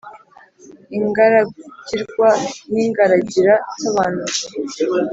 ingaragirwa 0.97 2.29
n’ingaragira 2.73 3.53
nsobanuzi. 3.79 4.41